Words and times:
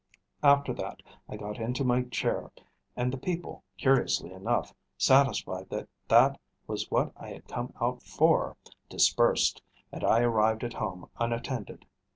After 0.41 0.73
that 0.73 1.03
I 1.29 1.37
got 1.37 1.59
into 1.59 1.83
my 1.83 2.01
chair; 2.05 2.51
and 2.95 3.13
the 3.13 3.19
people, 3.19 3.63
curiously 3.77 4.31
enough, 4.31 4.73
satisfied 4.97 5.69
that 5.69 5.87
that 6.07 6.39
was 6.65 6.89
what 6.89 7.11
I 7.15 7.29
had 7.29 7.47
come 7.47 7.71
out 7.79 8.01
for, 8.01 8.57
dispersed, 8.89 9.61
and 9.91 10.03
I 10.03 10.21
arrived 10.21 10.63
at 10.63 10.73
home 10.73 11.07
unattended. 11.19 11.85